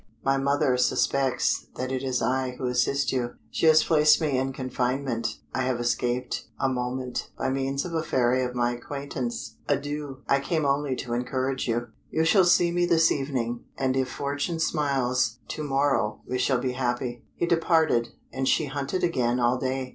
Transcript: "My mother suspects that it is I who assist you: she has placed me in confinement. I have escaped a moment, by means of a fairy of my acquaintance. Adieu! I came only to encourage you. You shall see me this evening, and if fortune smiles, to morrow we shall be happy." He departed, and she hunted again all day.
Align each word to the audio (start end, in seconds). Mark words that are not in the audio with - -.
"My 0.23 0.35
mother 0.37 0.77
suspects 0.77 1.67
that 1.75 1.91
it 1.91 2.01
is 2.01 2.23
I 2.23 2.55
who 2.57 2.65
assist 2.65 3.11
you: 3.11 3.35
she 3.51 3.67
has 3.67 3.83
placed 3.83 4.19
me 4.19 4.35
in 4.35 4.51
confinement. 4.51 5.37
I 5.53 5.61
have 5.61 5.79
escaped 5.79 6.47
a 6.59 6.67
moment, 6.67 7.29
by 7.37 7.51
means 7.51 7.85
of 7.85 7.93
a 7.93 8.01
fairy 8.01 8.43
of 8.43 8.55
my 8.55 8.73
acquaintance. 8.73 9.57
Adieu! 9.67 10.23
I 10.27 10.39
came 10.39 10.65
only 10.65 10.95
to 10.95 11.13
encourage 11.13 11.67
you. 11.67 11.89
You 12.09 12.25
shall 12.25 12.45
see 12.45 12.71
me 12.71 12.87
this 12.87 13.11
evening, 13.11 13.63
and 13.77 13.95
if 13.95 14.09
fortune 14.09 14.59
smiles, 14.59 15.37
to 15.49 15.63
morrow 15.63 16.21
we 16.27 16.39
shall 16.39 16.57
be 16.57 16.71
happy." 16.71 17.23
He 17.35 17.45
departed, 17.45 18.09
and 18.33 18.47
she 18.47 18.65
hunted 18.65 19.03
again 19.03 19.39
all 19.39 19.59
day. 19.59 19.89